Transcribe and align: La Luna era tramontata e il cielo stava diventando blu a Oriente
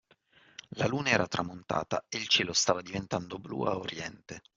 La 0.77 0.87
Luna 0.87 1.11
era 1.11 1.27
tramontata 1.27 2.05
e 2.09 2.17
il 2.17 2.27
cielo 2.27 2.53
stava 2.53 2.81
diventando 2.81 3.37
blu 3.37 3.61
a 3.65 3.77
Oriente 3.77 4.41